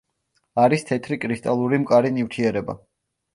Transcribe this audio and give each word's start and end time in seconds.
არის 0.61 0.85
თეთრი 0.91 1.17
კრისტალური 1.25 1.81
მყარი 1.85 2.13
ნივთიერება. 2.17 2.77